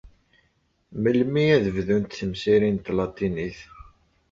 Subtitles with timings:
[1.01, 3.59] Melmi ad bdunt temsirin n tlatinit?